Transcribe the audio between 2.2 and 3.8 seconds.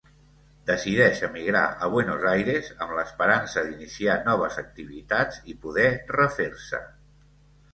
Aires, amb l'esperança